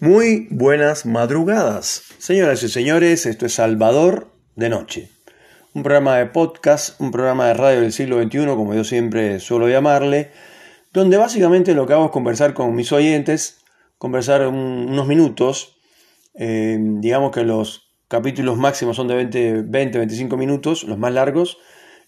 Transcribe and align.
Muy 0.00 0.46
buenas 0.50 1.06
madrugadas. 1.06 2.04
Señoras 2.18 2.62
y 2.62 2.68
señores, 2.68 3.26
esto 3.26 3.46
es 3.46 3.54
Salvador 3.54 4.28
de 4.54 4.68
Noche. 4.68 5.08
Un 5.74 5.82
programa 5.82 6.18
de 6.18 6.26
podcast, 6.26 7.00
un 7.00 7.10
programa 7.10 7.48
de 7.48 7.54
radio 7.54 7.80
del 7.80 7.92
siglo 7.92 8.22
XXI, 8.22 8.46
como 8.46 8.74
yo 8.74 8.84
siempre 8.84 9.40
suelo 9.40 9.68
llamarle, 9.68 10.30
donde 10.92 11.16
básicamente 11.16 11.74
lo 11.74 11.84
que 11.88 11.94
hago 11.94 12.04
es 12.04 12.10
conversar 12.12 12.54
con 12.54 12.76
mis 12.76 12.92
oyentes, 12.92 13.58
conversar 13.98 14.46
unos 14.46 15.08
minutos, 15.08 15.80
eh, 16.34 16.78
digamos 16.78 17.32
que 17.32 17.42
los 17.42 17.90
capítulos 18.06 18.56
máximos 18.56 18.94
son 18.94 19.08
de 19.08 19.16
20, 19.16 19.62
20, 19.62 19.98
25 19.98 20.36
minutos, 20.36 20.84
los 20.84 20.96
más 20.96 21.12
largos, 21.12 21.58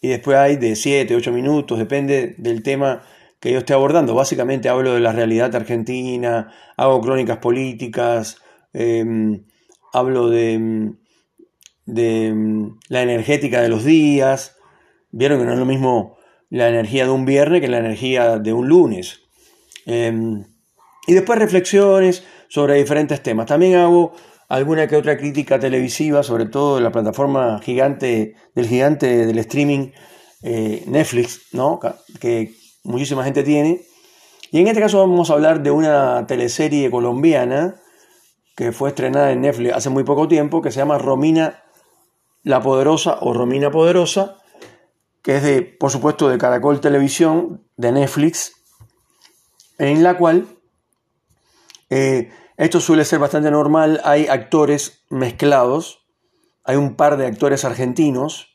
y 0.00 0.10
después 0.10 0.36
hay 0.36 0.54
de 0.54 0.76
7, 0.76 1.16
8 1.16 1.32
minutos, 1.32 1.76
depende 1.76 2.36
del 2.38 2.62
tema 2.62 3.02
que 3.40 3.50
yo 3.52 3.58
esté 3.58 3.72
abordando. 3.72 4.14
Básicamente 4.14 4.68
hablo 4.68 4.94
de 4.94 5.00
la 5.00 5.12
realidad 5.12 5.54
argentina, 5.56 6.52
hago 6.76 7.00
crónicas 7.00 7.38
políticas, 7.38 8.36
em, 8.72 9.44
hablo 9.92 10.28
de, 10.28 10.92
de 11.86 12.26
em, 12.26 12.76
la 12.88 13.02
energética 13.02 13.62
de 13.62 13.70
los 13.70 13.84
días. 13.84 14.56
Vieron 15.10 15.40
que 15.40 15.46
no 15.46 15.54
es 15.54 15.58
lo 15.58 15.66
mismo 15.66 16.18
la 16.50 16.68
energía 16.68 17.04
de 17.04 17.10
un 17.10 17.24
viernes 17.24 17.60
que 17.60 17.68
la 17.68 17.78
energía 17.78 18.38
de 18.38 18.52
un 18.52 18.68
lunes. 18.68 19.22
Em, 19.86 20.44
y 21.06 21.14
después 21.14 21.38
reflexiones 21.38 22.24
sobre 22.48 22.74
diferentes 22.74 23.22
temas. 23.22 23.46
También 23.46 23.76
hago 23.76 24.12
alguna 24.48 24.86
que 24.86 24.96
otra 24.96 25.16
crítica 25.16 25.58
televisiva, 25.58 26.22
sobre 26.22 26.46
todo 26.46 26.76
de 26.76 26.82
la 26.82 26.92
plataforma 26.92 27.58
gigante, 27.60 28.34
del 28.54 28.66
gigante 28.66 29.26
del 29.26 29.38
streaming 29.38 29.92
eh, 30.42 30.84
Netflix, 30.86 31.40
¿no? 31.52 31.80
que 32.20 32.59
muchísima 32.82 33.24
gente 33.24 33.42
tiene. 33.42 33.82
Y 34.50 34.60
en 34.60 34.68
este 34.68 34.80
caso 34.80 34.98
vamos 34.98 35.30
a 35.30 35.34
hablar 35.34 35.62
de 35.62 35.70
una 35.70 36.26
teleserie 36.26 36.90
colombiana 36.90 37.80
que 38.56 38.72
fue 38.72 38.90
estrenada 38.90 39.32
en 39.32 39.40
Netflix 39.42 39.74
hace 39.74 39.90
muy 39.90 40.04
poco 40.04 40.28
tiempo, 40.28 40.60
que 40.60 40.70
se 40.70 40.78
llama 40.78 40.98
Romina 40.98 41.62
la 42.42 42.60
Poderosa 42.60 43.18
o 43.20 43.32
Romina 43.32 43.70
Poderosa, 43.70 44.38
que 45.22 45.36
es 45.36 45.42
de, 45.42 45.62
por 45.62 45.90
supuesto, 45.90 46.28
de 46.28 46.38
Caracol 46.38 46.80
Televisión, 46.80 47.66
de 47.76 47.92
Netflix, 47.92 48.52
en 49.78 50.02
la 50.02 50.16
cual 50.18 50.46
eh, 51.88 52.30
esto 52.56 52.80
suele 52.80 53.04
ser 53.04 53.18
bastante 53.18 53.50
normal, 53.50 54.00
hay 54.04 54.26
actores 54.26 55.04
mezclados, 55.08 56.06
hay 56.64 56.76
un 56.76 56.96
par 56.96 57.16
de 57.16 57.26
actores 57.26 57.64
argentinos 57.64 58.52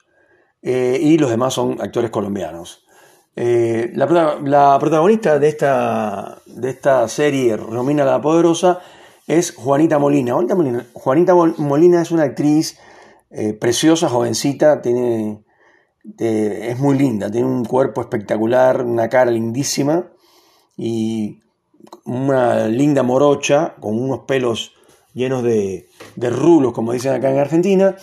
eh, 0.61 0.99
y 1.01 1.17
los 1.17 1.29
demás 1.29 1.55
son 1.55 1.81
actores 1.81 2.11
colombianos. 2.11 2.84
Eh, 3.35 3.91
la, 3.95 4.77
protagonista 4.79 5.39
de 5.39 5.49
esta, 5.49 6.41
de 6.45 6.69
esta 6.69 7.07
serie, 7.07 7.57
Romina 7.57 8.05
la 8.05 8.21
Poderosa, 8.21 8.79
es 9.27 9.53
Juanita 9.55 9.99
Molina. 9.99 10.33
Juanita 10.93 11.33
Molina, 11.35 12.01
es 12.01 12.11
una 12.11 12.23
actriz 12.23 12.79
eh, 13.31 13.53
preciosa, 13.53 14.07
jovencita, 14.07 14.81
tiene, 14.81 15.43
es 16.17 16.79
muy 16.79 16.97
linda, 16.97 17.29
tiene 17.29 17.47
un 17.47 17.65
cuerpo 17.65 18.01
espectacular, 18.01 18.81
una 18.83 19.09
cara 19.09 19.31
lindísima 19.31 20.11
y 20.77 21.41
una 22.05 22.67
linda 22.67 23.03
morocha 23.03 23.75
con 23.79 23.99
unos 23.99 24.21
pelos 24.21 24.73
llenos 25.13 25.43
de, 25.43 25.89
de 26.15 26.29
rulos, 26.29 26.73
como 26.73 26.93
dicen 26.93 27.13
acá 27.13 27.31
en 27.31 27.39
Argentina. 27.39 27.95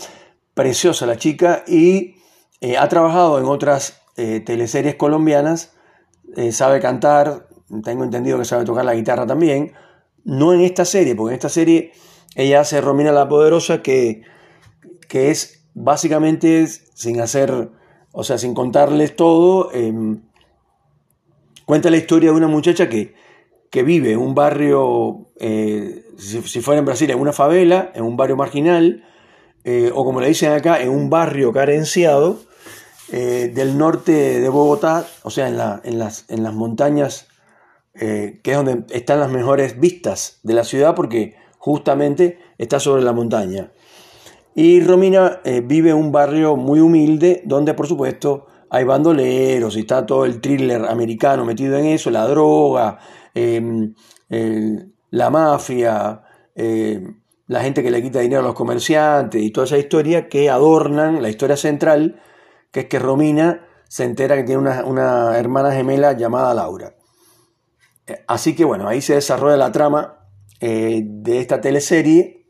Preciosa 0.55 1.07
la 1.07 1.17
chica 1.17 1.65
y 1.67 2.17
eh, 2.61 2.77
ha 2.77 2.89
trabajado 2.89 3.39
en 3.39 3.47
otras 3.47 4.02
eh, 4.17 4.41
teleseries 4.41 4.97
colombianas, 4.97 5.73
eh, 6.37 6.53
sabe 6.53 6.81
cantar, 6.81 7.49
tengo 7.83 8.05
entendido 8.05 8.39
que 8.39 8.45
sabe 8.45 8.67
tocar 8.67 8.85
la 8.85 8.95
guitarra 8.95 9.27
también, 9.27 9.73
no 10.25 10.53
en 10.53 10.61
esta 10.61 10.85
serie, 10.85 11.15
porque 11.15 11.33
en 11.33 11.39
esta 11.39 11.49
serie 11.49 11.93
ella 12.37 12.61
hace 12.61 12.83
Romina 12.83 13.11
la 13.11 13.29
Poderosa, 13.29 13.81
que, 13.83 14.23
que 15.09 15.31
es 15.31 15.67
básicamente 15.73 16.67
sin 16.67 17.21
hacer, 17.21 17.71
o 18.13 18.23
sea, 18.23 18.37
sin 18.37 18.53
contarles 18.53 19.17
todo, 19.17 19.73
em, 19.73 20.21
cuenta 21.65 21.91
la 21.91 21.97
historia 21.97 22.33
de 22.33 22.37
una 22.37 22.49
muchacha 22.49 22.91
que, 22.91 23.15
que 23.71 23.83
vive 23.83 24.13
en 24.13 24.19
un 24.19 24.35
barrio, 24.35 25.31
eh, 25.41 26.05
si, 26.19 26.43
si, 26.43 26.61
fuera 26.61 26.81
en 26.81 26.85
Brasil, 26.85 27.11
en 27.11 27.19
una 27.19 27.33
favela, 27.33 27.91
en 27.95 28.05
un 28.05 28.19
barrio 28.19 28.37
marginal, 28.37 29.05
o 29.95 30.05
como 30.05 30.21
le 30.21 30.27
dicen 30.29 30.53
acá, 30.53 30.83
en 30.83 30.91
un 30.91 31.09
barrio 31.09 31.53
carenciado, 31.53 32.41
eh, 33.15 33.53
del 33.55 33.77
norte 33.77 34.41
de 34.41 34.49
Bogotá, 34.49 35.05
o 35.23 35.29
sea, 35.29 35.47
en, 35.47 35.61
en, 35.85 35.99
las, 35.99 36.25
en 36.31 36.43
las, 36.43 36.55
montañas, 36.55 37.29
eh, 37.93 38.41
que 38.43 38.53
es 38.53 38.57
donde 38.57 38.87
están 38.89 39.21
las 39.21 39.31
mejores 39.31 39.79
vistas 39.79 40.41
de 40.43 40.55
la 40.55 40.65
ciudad, 40.65 40.95
porque 40.95 41.37
justamente 41.59 42.39
está 42.57 42.81
sobre 42.81 43.03
la 43.03 43.13
montaña. 43.13 43.71
Y 44.55 44.81
Romina 44.81 45.41
eh, 45.45 45.61
vive 45.63 45.91
en 45.91 45.97
un 45.97 46.11
barrio 46.11 46.57
muy 46.57 46.81
humilde, 46.81 47.43
donde 47.45 47.75
por 47.75 47.87
supuesto 47.87 48.47
hay 48.71 48.85
bandoleros 48.85 49.77
y 49.77 49.81
está 49.81 50.07
todo 50.07 50.25
el 50.25 50.41
thriller 50.41 50.87
americano 50.87 51.45
metido 51.45 51.77
en 51.77 51.85
eso, 51.85 52.11
la 52.11 52.27
droga, 52.27 52.99
em, 53.35 53.93
la 55.11 55.29
mafia, 55.29 56.23
la 56.55 57.61
gente 57.61 57.83
que 57.83 57.91
le 57.91 58.03
quita 58.03 58.21
dinero 58.21 58.41
a 58.41 58.45
los 58.45 58.55
comerciantes 58.55 59.43
y 59.43 59.51
toda 59.51 59.67
esa 59.67 59.77
historia 59.77 60.31
que 60.31 60.49
adornan 60.49 61.21
la 61.21 61.29
historia 61.29 61.59
central 61.59 62.19
que 62.73 62.81
es 62.81 62.87
que 62.87 62.99
Romina 62.99 63.67
se 63.87 64.05
entera 64.05 64.37
que 64.37 64.45
tiene 64.45 64.83
una, 64.85 65.39
hermana 65.39 65.71
gemela 65.71 66.15
llamada 66.15 66.55
Laura. 66.55 66.95
Eh, 68.07 68.25
así 68.27 68.57
que 68.57 68.65
bueno, 68.65 68.89
ahí 68.89 69.03
se 69.03 69.15
desarrolla 69.15 69.59
la 69.59 69.71
trama 69.71 70.27
eh, 70.61 71.03
de 71.05 71.39
esta 71.39 71.61
teleserie. 71.61 72.49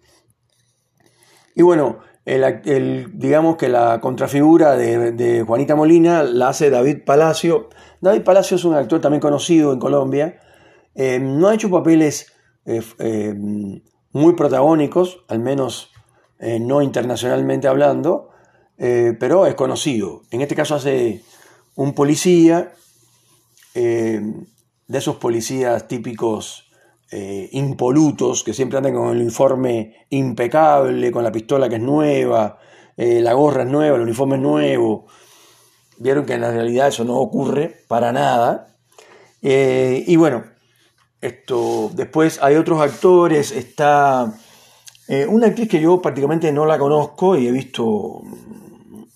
Y 1.57 1.63
bueno, 1.63 1.99
el, 2.25 3.19
digamos 3.19 3.57
que 3.57 3.69
la 3.69 4.01
contrafigura 4.01 4.77
de, 4.77 5.45
Juanita 5.45 5.75
Molina 5.75 6.23
la 6.23 6.51
hace 6.51 6.71
David 6.71 6.99
Palacio. 7.05 7.69
David 8.01 8.23
Palacio 8.23 8.57
es 8.57 8.65
un 8.65 8.75
actor 8.75 9.01
también 9.01 9.21
conocido 9.21 9.73
en 9.73 9.81
Colombia. 9.81 10.39
Eh, 10.95 11.19
no 11.19 11.49
ha 11.49 11.55
hecho 11.55 11.71
papeles 11.71 12.33
muy 14.13 14.35
protagónicos, 14.37 15.25
al 15.27 15.41
menos 15.41 15.91
no 16.39 16.83
internacionalmente 16.83 17.67
hablando, 17.67 18.32
eh, 18.85 19.17
pero 19.17 19.47
es 19.47 19.55
conocido. 19.55 20.23
En 20.33 20.41
este 20.41 20.57
caso 20.57 20.75
hace 20.75 21.23
un 21.77 21.95
policía, 21.95 22.73
eh, 23.75 24.21
de 24.89 24.99
esos 24.99 25.17
policías 25.17 25.87
típicos 25.87 26.69
eh, 27.13 27.49
impolutos, 27.53 28.43
que 28.43 28.53
siempre 28.53 28.79
andan 28.79 28.95
con 28.95 29.11
el 29.11 29.23
uniforme 29.23 30.07
impecable, 30.11 31.13
con 31.13 31.23
la 31.23 31.31
pistola 31.31 31.69
que 31.69 31.77
es 31.77 31.81
nueva, 31.81 32.59
la 32.97 33.33
gorra 33.35 33.63
es 33.63 33.69
nueva, 33.69 33.97
el 33.97 34.03
uniforme 34.03 34.35
es 34.35 34.43
nuevo. 34.43 35.07
Vieron 35.99 36.27
que 36.27 36.35
en 36.35 36.41
la 36.41 36.51
realidad 36.51 36.89
eso 36.89 37.05
no 37.05 37.19
ocurre 37.19 37.85
para 37.87 38.11
nada. 38.11 38.77
y 39.41 40.17
bueno, 40.17 40.43
esto, 41.21 41.91
después 41.95 42.43
hay 42.43 42.57
otros 42.57 42.81
actores, 42.81 43.53
está 43.53 44.35
una 45.29 45.47
actriz 45.47 45.69
que 45.69 45.81
yo 45.81 46.03
prácticamente 46.03 46.51
no 46.51 46.67
la 46.67 46.79
conozco 46.79 47.37
y 47.37 47.47
he 47.47 47.53
visto 47.53 48.23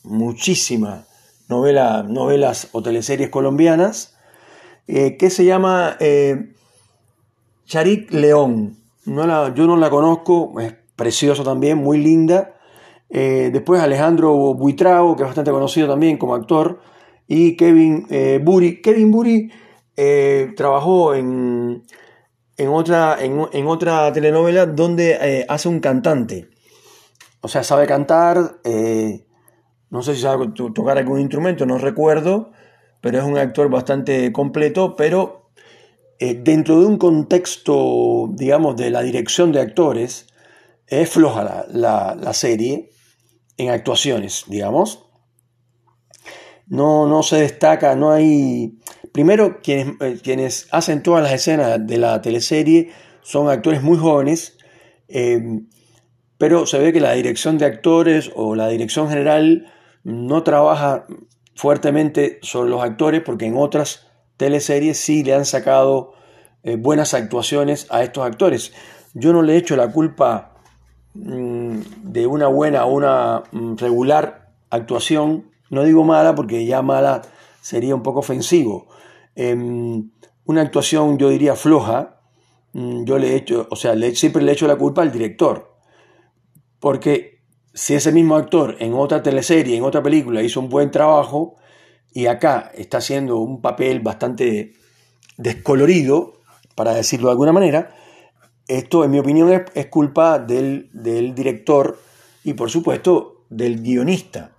muchísimas 0.06 1.06
novelas 1.48 2.68
o 2.72 2.82
teleseries 2.82 3.30
colombianas, 3.30 4.16
eh, 4.88 5.16
que 5.16 5.30
se 5.30 5.44
llama 5.44 5.96
eh, 6.00 6.52
Charik 7.66 8.12
León. 8.12 8.78
No 9.04 9.54
yo 9.54 9.66
no 9.66 9.76
la 9.76 9.90
conozco, 9.90 10.60
es 10.60 10.74
preciosa 10.96 11.44
también, 11.44 11.78
muy 11.78 11.98
linda. 11.98 12.54
Eh, 13.08 13.50
después 13.52 13.80
Alejandro 13.80 14.32
Buitrago, 14.54 15.14
que 15.14 15.22
es 15.22 15.28
bastante 15.28 15.52
conocido 15.52 15.88
también 15.88 16.16
como 16.18 16.34
actor, 16.34 16.80
y 17.28 17.56
Kevin 17.56 18.06
Buri. 18.44 18.80
Kevin 18.80 19.10
Buri 19.10 19.50
trabajó 20.56 21.14
en, 21.14 21.84
en, 22.56 22.68
otra, 22.68 23.16
en, 23.20 23.66
otra 23.66 24.12
telenovela 24.12 24.66
donde 24.66 25.44
hace 25.48 25.68
un 25.68 25.80
cantante. 25.80 26.48
O 27.40 27.48
sea, 27.48 27.64
sabe 27.64 27.86
cantar, 27.86 28.60
no 29.96 30.02
sé 30.02 30.14
si 30.14 30.20
sabe 30.20 30.48
tocar 30.48 30.98
algún 30.98 31.20
instrumento, 31.20 31.64
no 31.64 31.78
recuerdo, 31.78 32.52
pero 33.00 33.16
es 33.18 33.24
un 33.24 33.38
actor 33.38 33.70
bastante 33.70 34.30
completo, 34.30 34.94
pero 34.94 35.48
eh, 36.18 36.34
dentro 36.34 36.78
de 36.80 36.84
un 36.84 36.98
contexto, 36.98 38.28
digamos, 38.32 38.76
de 38.76 38.90
la 38.90 39.00
dirección 39.00 39.52
de 39.52 39.60
actores, 39.60 40.26
es 40.86 41.08
floja 41.08 41.64
la, 41.70 42.32
serie 42.34 42.90
en 43.56 43.70
actuaciones, 43.70 44.44
digamos. 44.48 45.06
No, 46.66 47.08
no 47.08 47.22
se 47.22 47.36
destaca, 47.36 47.96
no 47.96 48.10
hay... 48.10 48.78
Primero, 49.12 49.62
quienes, 49.62 49.94
eh, 50.02 50.20
quienes 50.22 50.68
hacen 50.72 51.02
todas 51.02 51.22
las 51.22 51.32
escenas 51.32 51.86
de 51.86 51.96
la 51.96 52.20
teleserie 52.20 52.90
son 53.22 53.48
actores 53.48 53.82
muy 53.82 53.96
jóvenes, 53.96 54.58
eh, 55.08 55.62
pero 56.36 56.66
se 56.66 56.78
ve 56.80 56.92
que 56.92 57.00
la 57.00 57.14
dirección 57.14 57.56
de 57.56 57.64
actores 57.64 58.30
o 58.34 58.54
la 58.54 58.68
dirección 58.68 59.08
general 59.08 59.72
no 60.06 60.44
trabaja 60.44 61.04
fuertemente 61.56 62.38
sobre 62.40 62.70
los 62.70 62.80
actores 62.80 63.22
porque 63.22 63.46
en 63.46 63.56
otras 63.56 64.06
teleseries 64.36 64.98
sí 64.98 65.24
le 65.24 65.34
han 65.34 65.44
sacado 65.44 66.12
eh, 66.62 66.76
buenas 66.76 67.12
actuaciones 67.12 67.88
a 67.90 68.04
estos 68.04 68.24
actores. 68.24 68.72
yo 69.14 69.32
no 69.32 69.42
le 69.42 69.56
echo 69.56 69.74
la 69.74 69.90
culpa 69.90 70.54
mm, 71.14 71.78
de 72.04 72.26
una 72.28 72.46
buena 72.46 72.84
o 72.84 72.92
una 72.92 73.42
mm, 73.50 73.78
regular 73.78 74.52
actuación, 74.70 75.50
no 75.70 75.82
digo 75.82 76.04
mala 76.04 76.36
porque 76.36 76.64
ya 76.64 76.82
mala 76.82 77.22
sería 77.60 77.96
un 77.96 78.04
poco 78.04 78.20
ofensivo. 78.20 78.86
Em, 79.34 80.12
una 80.44 80.60
actuación 80.60 81.18
yo 81.18 81.30
diría 81.30 81.56
floja, 81.56 82.20
mm, 82.74 83.02
yo 83.06 83.18
le 83.18 83.34
echo, 83.34 83.66
o 83.70 83.74
sea, 83.74 83.96
siempre 84.14 84.42
le 84.44 84.52
echo 84.52 84.68
la 84.68 84.76
culpa 84.76 85.02
al 85.02 85.10
director. 85.10 85.74
Porque 86.78 87.35
si 87.76 87.94
ese 87.94 88.10
mismo 88.10 88.36
actor 88.36 88.74
en 88.80 88.94
otra 88.94 89.22
teleserie, 89.22 89.76
en 89.76 89.84
otra 89.84 90.02
película 90.02 90.42
hizo 90.42 90.60
un 90.60 90.70
buen 90.70 90.90
trabajo 90.90 91.56
y 92.10 92.24
acá 92.24 92.72
está 92.74 92.98
haciendo 92.98 93.36
un 93.36 93.60
papel 93.60 94.00
bastante 94.00 94.72
descolorido, 95.36 96.40
para 96.74 96.94
decirlo 96.94 97.28
de 97.28 97.32
alguna 97.32 97.52
manera, 97.52 97.94
esto 98.66 99.04
en 99.04 99.10
mi 99.10 99.18
opinión 99.18 99.52
es, 99.74 99.86
culpa 99.88 100.38
del, 100.38 100.88
director 100.94 102.00
y 102.44 102.54
por 102.54 102.70
supuesto 102.70 103.44
del 103.50 103.82
guionista, 103.82 104.52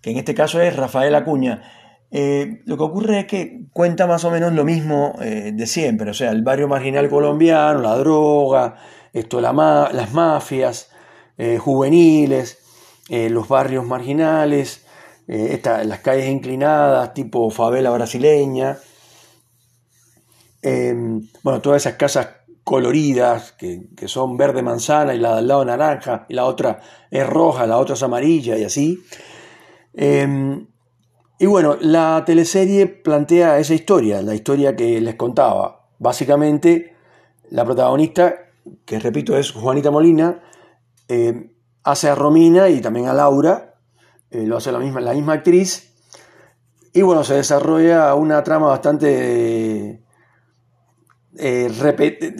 que 0.00 0.10
en 0.10 0.16
este 0.16 0.34
caso 0.34 0.60
es 0.60 0.74
Rafael 0.74 1.14
Acuña. 1.14 1.62
Eh, 2.10 2.62
lo 2.64 2.76
que 2.76 2.82
ocurre 2.82 3.20
es 3.20 3.26
que 3.26 3.66
cuenta 3.72 4.08
más 4.08 4.24
o 4.24 4.32
menos 4.32 4.52
lo 4.52 4.64
mismo 4.64 5.14
eh, 5.22 5.52
de 5.54 5.66
siempre, 5.68 6.10
o 6.10 6.14
sea, 6.14 6.32
el 6.32 6.42
barrio 6.42 6.66
marginal 6.66 7.08
colombiano, 7.08 7.80
la 7.80 7.96
droga, 7.96 8.74
esto, 9.12 9.40
las 9.40 10.12
mafias 10.12 10.90
eh, 11.38 11.58
juveniles, 11.58 12.58
los 13.08 13.48
barrios 13.48 13.86
marginales, 13.86 14.84
las 15.26 16.00
calles 16.00 16.28
inclinadas, 16.28 17.14
tipo 17.14 17.48
favela 17.48 17.90
brasileña, 17.90 18.76
bueno, 20.62 21.62
todas 21.62 21.80
esas 21.82 21.94
casas 21.94 22.28
coloridas, 22.68 23.52
que, 23.52 23.88
son 24.08 24.36
verde 24.36 24.60
manzana 24.60 25.14
y 25.14 25.18
la 25.18 25.36
del 25.36 25.48
lado 25.48 25.64
naranja, 25.64 26.26
y 26.28 26.34
la 26.34 26.44
otra 26.44 26.82
es 27.10 27.26
roja, 27.26 27.66
la 27.66 27.78
otra 27.78 27.94
es 27.94 28.02
amarilla 28.02 28.58
y 28.58 28.64
así. 28.64 29.02
Em, 29.94 30.66
y 31.38 31.46
bueno, 31.46 31.78
la 31.80 32.22
teleserie 32.26 32.86
plantea 32.86 33.58
esa 33.58 33.72
historia, 33.72 34.20
la 34.20 34.34
historia 34.34 34.76
que 34.76 35.00
les 35.00 35.14
contaba. 35.14 35.88
Básicamente, 35.98 36.94
la 37.48 37.64
protagonista, 37.64 38.34
que 38.84 38.98
repito 38.98 39.38
es 39.38 39.52
Juanita 39.52 39.90
Molina, 39.90 40.42
em, 41.08 41.52
hace 41.82 42.08
a 42.08 42.14
Romina 42.14 42.68
y 42.68 42.80
también 42.80 43.08
a 43.08 43.14
Laura, 43.14 43.74
eh, 44.30 44.46
lo 44.46 44.56
hace 44.56 44.72
la 44.72 44.78
misma, 44.78 45.00
la 45.00 45.14
misma 45.14 45.34
actriz, 45.34 45.94
y 46.92 47.02
bueno, 47.02 47.24
se 47.24 47.34
desarrolla 47.34 48.14
una 48.14 48.42
trama 48.42 48.68
bastante 48.68 50.02
eh, 51.38 51.68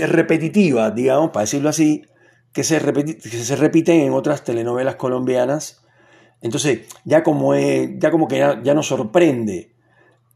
repetitiva, 0.08 0.90
digamos, 0.90 1.30
para 1.30 1.44
decirlo 1.44 1.68
así, 1.68 2.04
que 2.52 2.64
se, 2.64 2.80
que 2.80 3.20
se 3.20 3.56
repiten 3.56 4.00
en 4.00 4.12
otras 4.12 4.42
telenovelas 4.42 4.96
colombianas. 4.96 5.84
Entonces, 6.40 6.80
ya 7.04 7.22
como, 7.22 7.54
ya 7.54 8.10
como 8.10 8.26
que 8.26 8.38
ya, 8.38 8.74
nos 8.74 8.88
sorprende 8.88 9.74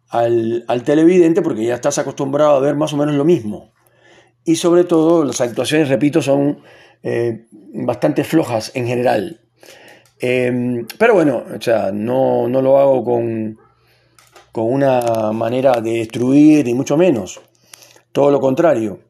al, 0.08 0.64
televidente 0.84 1.42
porque 1.42 1.64
ya 1.64 1.74
estás 1.74 1.98
acostumbrado 1.98 2.56
a 2.56 2.60
ver 2.60 2.76
más 2.76 2.92
o 2.92 2.96
menos 2.96 3.14
lo 3.14 3.24
mismo. 3.24 3.72
Y 4.44 4.56
sobre 4.56 4.84
todo, 4.84 5.24
las 5.24 5.40
actuaciones, 5.40 5.88
repito, 5.88 6.20
son 6.22 6.62
eh, 7.02 7.46
bastante 7.72 8.24
flojas 8.24 8.72
en 8.74 8.86
general. 8.86 9.40
Em, 10.18 10.86
pero 10.98 11.14
bueno, 11.14 11.42
o 11.56 11.60
sea, 11.60 11.90
no, 11.92 12.48
no 12.48 12.62
lo 12.62 12.78
hago 12.78 13.04
con, 13.04 13.58
con 14.52 14.72
una 14.72 15.32
manera 15.32 15.80
de 15.80 15.94
destruir, 15.94 16.64
ni 16.64 16.74
mucho 16.74 16.96
menos. 16.96 17.40
Todo 18.12 18.30
lo 18.30 18.40
contrario. 18.40 19.00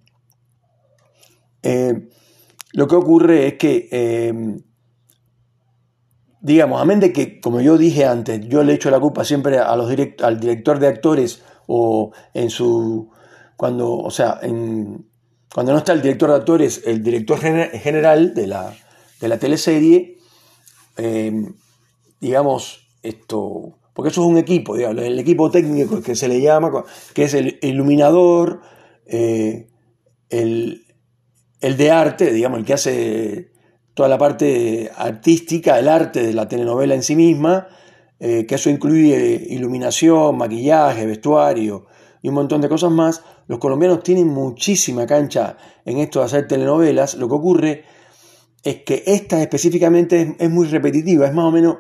Eh, 1.63 2.09
lo 2.73 2.89
que 2.89 2.95
ocurre 2.95 3.49
es 3.49 3.55
que, 3.55 3.89
eh, 3.93 4.33
digamos, 6.41 6.81
amén 6.81 7.01
de 7.01 7.13
que, 7.13 7.41
como 7.41 7.61
yo 7.61 7.77
dije 7.77 8.07
antes, 8.07 8.41
yo 8.49 8.63
le 8.63 8.75
echo 8.75 8.91
la 8.91 8.99
culpa 9.01 9.25
siempre 9.25 9.59
a 9.59 9.77
los 9.77 9.91
al 10.23 10.41
director 10.41 10.79
de 10.79 10.87
actores 10.87 11.43
o 11.67 12.13
en 12.33 12.49
su, 12.49 13.11
cuando, 13.57 13.99
o 13.99 14.11
sea, 14.11 14.39
en, 14.43 15.12
cuando 15.55 15.73
no 15.73 15.79
está 15.79 15.93
el 15.93 16.01
director 16.03 16.31
de 16.31 16.37
actores, 16.37 16.83
el 16.87 17.03
director 17.03 17.39
general 17.39 18.35
de 18.35 18.47
la, 18.47 18.75
de 19.21 19.29
la 19.29 19.39
teleserie, 19.39 20.19
eh, 20.97 21.33
digamos, 22.21 22.89
esto, 23.03 23.79
porque 23.93 24.11
eso 24.11 24.23
es 24.23 24.29
un 24.29 24.39
equipo, 24.39 24.77
digamos, 24.77 25.03
el 25.03 25.19
equipo 25.19 25.51
técnico 25.51 26.01
que 26.01 26.17
se 26.17 26.29
le 26.29 26.41
llama, 26.41 26.85
que 27.13 27.25
es 27.25 27.35
el 27.35 27.59
iluminador, 27.61 28.63
eh, 29.07 29.69
el, 30.31 30.87
de 31.61 31.91
arte, 31.91 32.33
digamos, 32.33 32.61
el 32.61 32.65
que 32.65 32.73
hace 32.73 33.53
toda 33.93 34.09
la 34.09 34.17
parte 34.17 34.91
artística, 34.97 35.79
el 35.79 35.89
arte 35.89 36.23
de 36.23 36.33
la 36.33 36.49
telenovela 36.49 36.95
en 36.95 37.03
sí 37.03 37.15
misma, 37.15 37.69
eh, 38.19 38.47
que 38.47 38.55
eso 38.55 38.71
incluye 38.71 39.49
iluminación, 39.51 40.39
maquillaje, 40.39 41.05
vestuario 41.05 41.87
y 42.23 42.29
un 42.29 42.35
montón 42.35 42.61
de 42.61 42.69
cosas 42.69 42.91
más. 42.91 43.23
Los 43.49 43.59
colombianos 43.59 44.03
tienen 44.03 44.29
muchísima 44.29 45.07
cancha 45.07 45.57
en 45.85 45.99
esto 45.99 46.21
de 46.21 46.27
hacer 46.27 46.49
telenovelas. 46.49 47.15
Lo 47.17 47.29
que 47.29 47.35
ocurre 47.35 47.85
es 48.63 48.83
que 48.85 49.03
esta 49.07 49.43
específicamente 49.43 50.37
es, 50.39 50.51
muy 50.51 50.69
repetitiva, 50.69 51.27
es 51.27 51.35
más 51.35 51.47
o 51.47 51.51
menos 51.51 51.79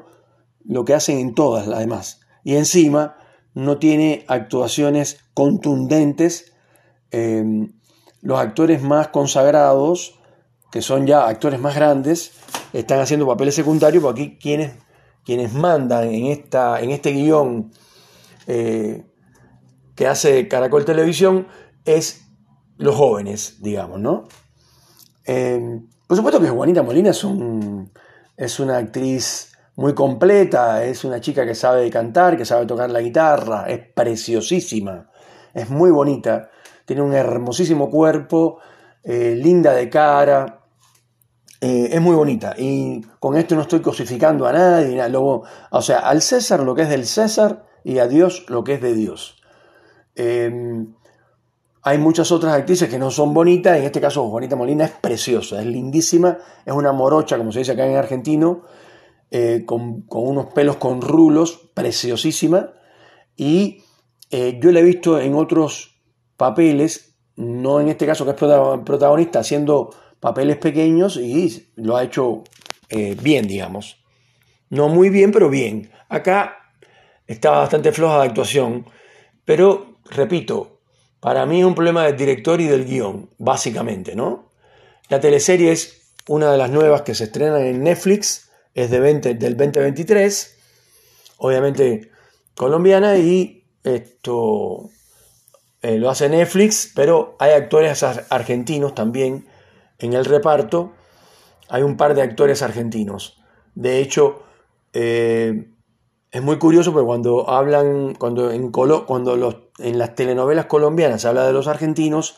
lo 0.64 0.84
que 0.84 0.94
hacen 0.94 1.18
en 1.18 1.34
todas 1.34 1.66
las 1.66 1.78
demás. 1.78 2.20
Y 2.44 2.56
encima 2.56 3.16
no 3.54 3.78
tiene 3.78 4.24
actuaciones 4.26 5.20
contundentes 5.32 6.52
Em, 7.12 7.74
los 8.22 8.38
actores 8.40 8.82
más 8.82 9.08
consagrados, 9.08 10.18
que 10.70 10.80
son 10.80 11.06
ya 11.06 11.28
actores 11.28 11.60
más 11.60 11.74
grandes, 11.74 12.32
están 12.72 13.00
haciendo 13.00 13.26
papeles 13.26 13.54
secundarios, 13.54 14.02
porque 14.02 14.22
aquí 14.22 14.38
quienes, 14.40 14.72
quienes 15.22 15.52
mandan 15.52 16.08
en, 16.08 16.26
esta, 16.26 16.80
en 16.80 16.90
este 16.90 17.12
guion 17.12 17.70
eh, 18.46 19.04
que 19.94 20.06
hace 20.06 20.48
Caracol 20.48 20.84
Televisión 20.84 21.46
es 21.84 22.26
los 22.78 22.94
jóvenes, 22.94 23.58
digamos, 23.60 24.00
¿no? 24.00 24.28
Em, 25.24 25.88
por 26.06 26.16
supuesto 26.16 26.40
que 26.40 26.48
Juanita 26.48 26.82
Molina 26.82 27.10
es, 27.10 27.24
un, 27.24 27.92
es 28.36 28.60
una 28.60 28.78
actriz 28.78 29.52
muy 29.76 29.94
completa, 29.94 30.84
es 30.84 31.04
una 31.04 31.20
chica 31.20 31.46
que 31.46 31.54
sabe 31.54 31.88
cantar, 31.90 32.36
que 32.36 32.44
sabe 32.44 32.66
tocar 32.66 32.90
la 32.90 33.00
guitarra, 33.00 33.66
es 33.68 33.80
preciosísima, 33.94 35.10
es 35.54 35.70
muy 35.70 35.90
bonita 35.90 36.50
tiene 36.84 37.02
un 37.02 37.14
hermosísimo 37.14 37.90
cuerpo, 37.90 38.58
eh, 39.02 39.34
linda 39.36 39.72
de 39.72 39.88
cara, 39.88 40.60
eh, 41.61 41.90
es 41.92 42.00
muy 42.00 42.14
bonita. 42.14 42.54
Y 42.56 43.00
con 43.18 43.37
esto 43.37 43.54
no 43.54 43.62
estoy 43.62 43.80
cosificando 43.80 44.46
a 44.46 44.52
nadie, 44.52 45.08
luego, 45.08 45.44
o 45.70 45.82
sea, 45.82 46.00
al 46.00 46.22
César 46.22 46.61
lo 46.61 46.75
que 46.75 46.82
es 46.82 46.88
del 46.88 47.06
César 47.06 47.66
y 47.84 47.99
a 47.99 48.06
Dios 48.06 48.44
lo 48.49 48.64
que 48.64 48.75
es 48.75 48.82
de 48.82 48.94
Dios. 48.94 49.41
Em, 50.14 50.95
hay 51.83 51.99
muchas 51.99 52.31
otras 52.31 52.54
actrices 52.54 52.88
que 52.88 52.99
no 52.99 53.11
son 53.11 53.35
bonitas, 53.35 53.78
en 53.78 53.85
este 53.85 54.00
caso 54.00 54.28
Juanita 54.28 54.57
Molina 54.57 54.85
es 54.85 54.92
preciosa, 54.92 55.61
es 55.61 55.66
lindísima, 55.66 56.38
es 56.64 56.73
una 56.73 56.92
morocha, 56.92 57.38
como 57.38 57.50
se 57.52 57.61
dice 57.61 57.73
acá 57.73 57.87
en 57.87 57.97
argentino, 57.97 58.62
eh, 59.31 59.64
con, 59.66 60.04
unos 60.09 60.47
pelos 60.52 60.76
con 60.76 61.00
rulos, 61.00 61.71
preciosísima, 61.75 62.73
y 63.37 63.83
yo 64.31 64.73
la 64.73 64.81
he 64.81 64.83
visto 64.83 65.21
en 65.21 65.35
otros 65.35 66.00
papeles, 66.37 67.16
no 67.37 67.81
en 67.81 67.88
este 67.88 68.07
caso 68.07 68.25
que 68.25 68.31
es 68.31 68.37
protagonista, 68.37 69.40
haciendo 69.40 69.90
papeles 70.23 70.57
pequeños 70.59 71.16
y 71.16 71.73
lo 71.75 71.97
ha 71.97 72.04
hecho 72.04 72.45
eh, 72.88 73.16
bien, 73.21 73.49
digamos. 73.49 74.04
No 74.71 74.88
muy 74.88 75.11
bien, 75.11 75.33
pero 75.33 75.50
bien. 75.50 75.90
Acá 76.09 76.59
está 77.26 77.50
bastante 77.50 77.90
floja 77.90 78.21
de 78.21 78.28
actuación, 78.28 78.87
pero 79.45 79.91
repito, 80.11 80.80
para 81.21 81.47
mí 81.47 81.61
es 81.61 81.66
un 81.66 81.75
problema 81.75 82.04
del 82.04 82.16
director 82.16 82.61
y 82.61 82.66
del 82.66 82.85
guion, 82.85 83.30
básicamente, 83.38 84.14
¿no? 84.14 84.50
La 85.09 85.21
teleserie 85.21 85.73
es 85.73 86.14
una 86.28 86.50
de 86.50 86.59
las 86.59 86.71
nuevas 86.71 87.02
que 87.02 87.14
se 87.14 87.25
estrenan 87.25 87.62
en 87.62 87.82
Netflix, 87.82 88.50
es 88.75 88.90
de 88.90 89.00
del 89.00 89.56
2023, 89.56 90.56
obviamente 91.38 92.11
colombiana, 92.56 93.16
y 93.18 93.64
esto 93.85 94.90
eh, 95.82 95.99
lo 95.99 96.11
hace 96.11 96.28
Netflix, 96.28 96.92
pero 96.94 97.37
hay 97.38 97.52
actores 97.52 98.02
argentinos 98.02 98.94
también 98.94 99.47
en 99.99 100.12
el 100.12 100.25
reparto. 100.25 100.92
Hay 101.68 101.82
un 101.82 101.97
par 101.97 102.14
de 102.14 102.23
actores 102.23 102.62
argentinos. 102.62 103.42
De 103.75 103.99
hecho, 103.99 104.42
eh, 104.92 105.72
es 106.32 106.42
muy 106.42 106.58
curioso 106.58 106.92
porque 106.92 107.06
cuando 107.06 107.48
hablan, 107.48 108.16
cuando, 108.16 108.50
en, 108.50 108.72
cuando 108.72 109.36
los, 109.36 109.56
en 109.78 109.98
las 109.98 110.16
telenovelas 110.16 110.66
colombianas 110.66 111.22
se 111.22 111.28
habla 111.28 111.46
de 111.46 111.52
los 111.52 111.68
argentinos, 111.68 112.36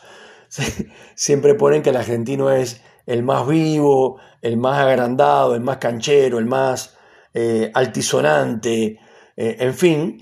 siempre 1.14 1.54
ponen 1.54 1.82
que 1.82 1.90
el 1.90 1.96
argentino 1.96 2.50
es 2.50 2.82
el 3.06 3.22
más 3.22 3.46
vivo, 3.46 4.18
el 4.42 4.58
más 4.58 4.78
agrandado, 4.78 5.54
el 5.54 5.62
más 5.62 5.78
canchero, 5.78 6.38
el 6.38 6.46
más 6.46 6.96
eh, 7.32 7.70
altisonante, 7.72 8.98
en 9.36 9.74
fin. 9.74 10.18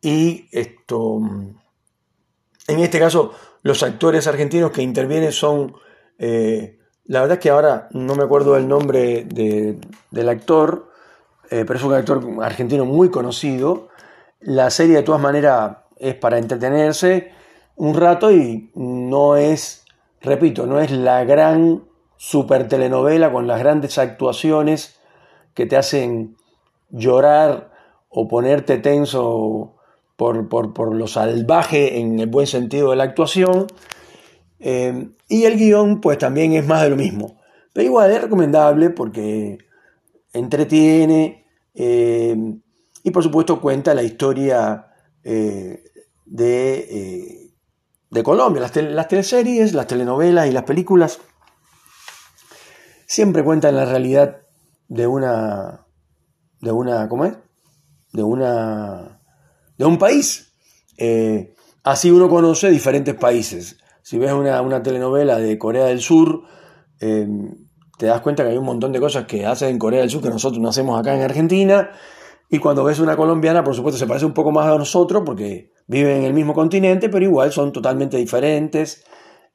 Y 0.00 0.48
esto 0.50 1.20
en 2.66 2.80
este 2.80 2.98
caso, 2.98 3.32
los 3.62 3.82
actores 3.82 4.26
argentinos 4.26 4.70
que 4.70 4.82
intervienen 4.82 5.32
son 5.32 5.74
eh, 6.18 6.78
La 7.04 7.20
verdad 7.20 7.36
es 7.38 7.42
que 7.42 7.50
ahora 7.50 7.88
no 7.92 8.14
me 8.14 8.24
acuerdo 8.24 8.54
del 8.54 8.68
nombre 8.68 9.24
del 9.24 10.28
actor, 10.28 10.90
eh, 11.50 11.64
pero 11.66 11.78
es 11.78 11.84
un 11.84 11.94
actor 11.94 12.22
argentino 12.42 12.84
muy 12.84 13.10
conocido. 13.10 13.88
La 14.40 14.70
serie 14.70 14.96
de 14.96 15.02
todas 15.02 15.20
maneras 15.20 15.78
es 15.96 16.14
para 16.14 16.38
entretenerse 16.38 17.32
un 17.76 17.94
rato 17.94 18.30
y 18.30 18.70
no 18.74 19.36
es, 19.36 19.84
repito, 20.20 20.66
no 20.66 20.80
es 20.80 20.90
la 20.90 21.24
gran 21.24 21.84
super 22.16 22.68
telenovela 22.68 23.32
con 23.32 23.46
las 23.46 23.58
grandes 23.58 23.98
actuaciones 23.98 24.98
que 25.54 25.66
te 25.66 25.76
hacen 25.76 26.36
llorar 26.90 27.70
o 28.08 28.28
ponerte 28.28 28.78
tenso 28.78 29.74
por, 30.16 30.48
por, 30.48 30.94
lo 30.94 31.06
salvaje 31.06 31.98
en 31.98 32.18
el 32.20 32.28
buen 32.28 32.46
sentido 32.46 32.90
de 32.90 32.96
la 32.96 33.04
actuación. 33.04 33.66
Eh, 34.60 35.08
y 35.28 35.44
el 35.44 35.56
guion, 35.56 36.00
pues 36.00 36.18
también 36.18 36.52
es 36.52 36.66
más 36.66 36.82
de 36.82 36.90
lo 36.90 36.96
mismo. 36.96 37.36
Pero 37.72 37.86
igual 37.86 38.10
es 38.12 38.22
recomendable 38.22 38.90
porque 38.90 39.58
entretiene 40.34 41.46
eh, 41.74 42.36
y 43.02 43.10
por 43.10 43.22
supuesto 43.22 43.60
cuenta 43.60 43.94
la 43.94 44.02
historia 44.02 44.88
eh, 45.22 45.82
de, 46.26 47.50
de, 48.10 48.22
Colombia. 48.22 48.60
Las, 48.60 48.76
las, 48.76 49.08
teleseries, 49.08 49.72
las 49.72 49.86
telenovelas 49.86 50.46
y 50.46 50.52
las 50.52 50.64
películas 50.64 51.18
siempre 53.06 53.42
cuentan 53.42 53.76
la 53.76 53.86
realidad 53.86 54.42
de 54.88 55.06
una, 55.06 55.86
de 56.60 56.72
una, 56.72 57.08
¿cómo 57.08 57.24
es? 57.24 57.34
De 58.12 58.22
una 58.22 59.14
de 59.76 59.84
un 59.84 59.98
país. 59.98 60.52
Eh, 60.96 61.54
así 61.82 62.10
uno 62.10 62.28
conoce 62.28 62.70
diferentes 62.70 63.14
países. 63.14 63.78
Si 64.02 64.18
ves 64.18 64.32
una, 64.32 64.82
telenovela 64.82 65.38
de 65.38 65.58
Corea 65.58 65.86
del 65.86 66.00
Sur, 66.00 66.42
eh, 67.00 67.26
te 67.98 68.06
das 68.06 68.20
cuenta 68.20 68.42
que 68.42 68.50
hay 68.50 68.56
un 68.56 68.64
montón 68.64 68.92
de 68.92 69.00
cosas 69.00 69.26
que 69.26 69.46
hacen 69.46 69.70
en 69.70 69.78
Corea 69.78 70.00
del 70.00 70.10
Sur 70.10 70.22
que 70.22 70.30
nosotros 70.30 70.60
no 70.60 70.68
hacemos 70.68 70.98
acá 70.98 71.14
en 71.14 71.22
Argentina. 71.22 71.90
Y 72.50 72.58
cuando 72.58 72.84
ves 72.84 73.00
una 73.00 73.16
colombiana, 73.16 73.64
por 73.64 73.74
supuesto, 73.74 73.98
se 73.98 74.06
parece 74.06 74.26
un 74.26 74.34
poco 74.34 74.52
más 74.52 74.66
a 74.66 74.76
nosotros 74.76 75.22
porque 75.24 75.72
viven 75.86 76.18
en 76.18 76.24
el 76.24 76.34
mismo 76.34 76.54
continente, 76.54 77.08
pero 77.08 77.24
igual 77.24 77.52
son 77.52 77.72
totalmente 77.72 78.16
diferentes. 78.16 79.04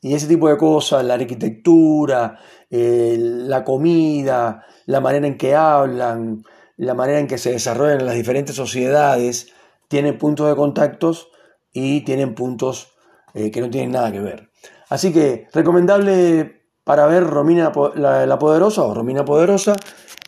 Y 0.02 0.14
ese 0.14 0.28
tipo 0.28 0.48
de 0.48 0.58
cosas, 0.58 1.04
la 1.04 1.16
arquitectura, 1.16 2.40
la 2.70 3.64
comida, 3.64 4.66
la 4.86 5.02
manera 5.02 5.28
en 5.28 5.38
que 5.38 5.56
hablan, 5.56 6.44
la 6.78 6.94
manera 6.94 7.20
en 7.20 7.28
que 7.28 7.38
se 7.38 7.52
desarrollan 7.52 8.06
las 8.06 8.16
diferentes 8.16 8.56
sociedades, 8.56 9.52
tienen 9.90 10.18
puntos 10.18 10.48
de 10.48 10.56
contactos 10.56 11.30
y 11.74 12.02
tienen 12.02 12.36
puntos 12.36 12.94
eh, 13.34 13.52
que 13.52 13.60
no 13.60 13.70
tienen 13.70 13.92
nada 13.92 14.12
que 14.12 14.20
ver. 14.20 14.50
Así 14.90 15.12
que 15.12 15.48
recomendable 15.54 16.59
para 16.90 17.06
ver 17.06 17.24
Romina 17.24 17.72
la, 17.94 18.40
Poderosa 18.40 18.82
o 18.82 18.96
Romina 18.96 19.24
Poderosa, 19.24 19.76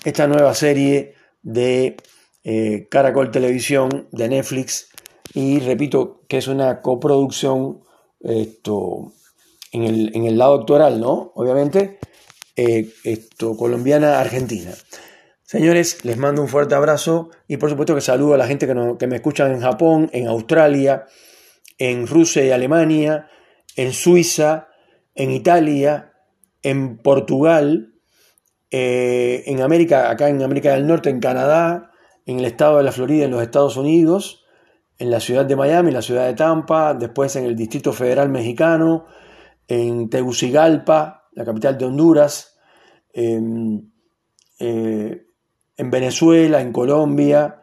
esta 0.05 0.27
nueva 0.27 0.53
serie 0.53 1.15
de 1.41 1.97
eh, 2.43 2.87
Caracol 2.87 3.31
Televisión 3.31 4.07
de 4.11 4.29
Netflix 4.29 4.89
y 5.33 5.59
repito 5.59 6.21
que 6.27 6.37
es 6.37 6.47
una 6.47 6.81
coproducción 6.81 7.79
esto, 8.19 9.11
en, 9.71 10.23
el, 10.23 10.37
lado 10.37 10.59
actoral, 10.59 11.01
¿no? 11.01 11.31
Obviamente, 11.33 11.97
eh, 12.55 12.93
esto, 13.05 13.57
colombiana-argentina. 13.57 14.71
Señores, 15.41 16.05
les 16.05 16.17
mando 16.17 16.43
un 16.43 16.47
fuerte 16.47 16.75
abrazo 16.75 17.31
y 17.47 17.57
por 17.57 17.71
supuesto 17.71 17.95
que 17.95 18.01
saludo 18.01 18.35
a 18.35 18.37
la 18.37 18.45
gente 18.45 18.67
que, 18.67 19.07
me 19.07 19.15
escucha 19.15 19.47
en 19.47 19.61
Japón, 19.61 20.11
en 20.13 20.27
Australia, 20.27 21.07
en 21.79 22.05
Rusia 22.05 22.45
y 22.45 22.51
Alemania, 22.51 23.31
en 23.75 23.93
Suiza, 23.93 24.67
en 25.15 25.31
Italia, 25.31 26.10
en 26.63 26.97
Portugal, 26.97 27.93
eh, 28.69 29.43
en 29.47 29.61
América, 29.61 30.09
acá 30.09 30.29
en 30.29 30.41
América 30.41 30.73
del 30.73 30.87
Norte, 30.87 31.09
en 31.09 31.19
Canadá, 31.19 31.91
en 32.25 32.39
el 32.39 32.45
estado 32.45 32.77
de 32.77 32.83
la 32.83 32.91
Florida, 32.91 33.25
en 33.25 33.31
los 33.31 33.41
Estados 33.41 33.77
Unidos, 33.77 34.45
en 34.97 35.09
la 35.09 35.19
ciudad 35.19 35.45
de 35.45 35.55
Miami, 35.55 35.89
en 35.89 35.95
la 35.95 36.01
ciudad 36.01 36.27
de 36.27 36.33
Tampa, 36.33 36.93
después 36.93 37.35
en 37.35 37.45
el 37.45 37.55
Distrito 37.55 37.91
Federal 37.93 38.29
Mexicano, 38.29 39.05
en 39.67 40.09
Tegucigalpa, 40.09 41.29
la 41.33 41.45
capital 41.45 41.77
de 41.77 41.85
Honduras, 41.85 42.59
eh, 43.13 43.41
en 44.57 45.89
Venezuela, 45.89 46.61
en 46.61 46.71
Colombia, 46.71 47.61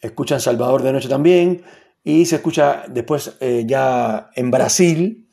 escucha 0.00 0.34
en 0.34 0.40
Salvador 0.40 0.82
de 0.82 0.92
noche 0.92 1.08
también, 1.08 1.62
y 2.04 2.26
se 2.26 2.36
escucha 2.36 2.84
después 2.88 3.36
eh, 3.40 3.64
ya 3.66 4.30
en 4.34 4.50
Brasil, 4.50 5.28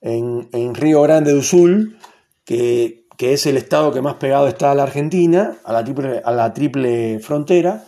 en, 0.00 0.74
Río 0.74 1.02
Grande 1.02 1.32
do 1.32 1.42
Sul, 1.42 1.96
que, 2.56 3.32
es 3.32 3.46
el 3.46 3.56
estado 3.56 3.92
que 3.92 4.02
más 4.02 4.14
pegado 4.14 4.48
está 4.48 4.72
a 4.72 4.74
la 4.74 4.82
Argentina, 4.82 5.56
a 5.64 5.72
la 5.72 5.84
triple, 5.84 6.22
a 6.24 6.32
la 6.32 6.52
triple 6.52 7.20
frontera, 7.20 7.84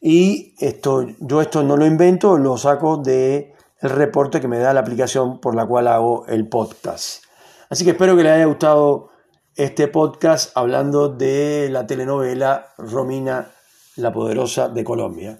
y 0.00 0.54
esto, 0.58 1.06
yo 1.18 1.40
esto 1.42 1.62
no 1.62 1.76
lo 1.76 1.84
invento, 1.84 2.38
lo 2.38 2.56
saco 2.56 2.96
del 2.96 3.52
el 3.80 3.90
reporte 3.90 4.40
que 4.40 4.48
me 4.48 4.58
da 4.58 4.72
la 4.72 4.80
aplicación 4.80 5.40
por 5.40 5.54
la 5.54 5.66
cual 5.66 5.88
hago 5.88 6.26
el 6.26 6.48
podcast. 6.48 7.24
Así 7.68 7.84
que 7.84 7.90
espero 7.90 8.16
que 8.16 8.22
les 8.22 8.32
haya 8.32 8.44
gustado 8.46 9.10
este 9.56 9.88
podcast 9.88 10.56
hablando 10.56 11.08
de 11.08 11.68
la 11.70 11.86
telenovela 11.86 12.68
Romina 12.78 13.50
la 13.96 14.12
Poderosa 14.12 14.68
de 14.68 14.84
Colombia. 14.84 15.38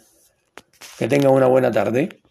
Que 0.99 1.09
tengan 1.09 1.33
una 1.33 1.47
buena 1.47 1.71
tarde. 1.71 2.22